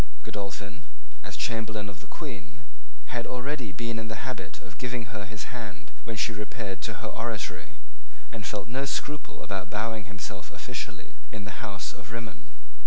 Godolphin, 0.25 0.81
as 1.23 1.37
Chamberlain 1.37 1.87
of 1.87 1.99
the 2.01 2.07
Queen, 2.09 2.61
had 3.13 3.27
already 3.29 3.69
been 3.71 3.99
in 4.01 4.07
the 4.09 4.25
habit 4.25 4.57
of 4.57 4.79
giving 4.81 5.13
her 5.13 5.25
his 5.29 5.53
hand 5.53 5.91
when 6.09 6.15
she 6.17 6.33
repaired 6.33 6.81
to 6.89 7.05
her 7.05 7.07
oratory, 7.13 7.73
and 8.33 8.41
felt 8.43 8.65
no 8.67 8.85
scruple 8.89 9.43
about 9.45 9.69
bowing 9.69 10.05
himself 10.09 10.49
officially 10.49 11.13
in 11.31 11.45
the 11.45 11.61
house 11.61 11.93
of 11.93 12.09
Rimmon. 12.11 12.49